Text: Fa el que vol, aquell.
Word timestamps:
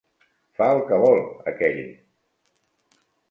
Fa 0.59 0.69
el 0.75 0.81
que 0.87 0.97
vol, 1.03 1.19
aquell. 1.53 1.83